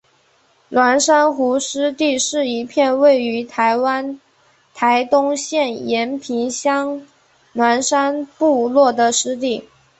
[0.71, 4.19] 鸾山湖湿地是一片位于台湾
[4.73, 7.05] 台东县延平乡
[7.53, 9.69] 鸾山部落的湿地。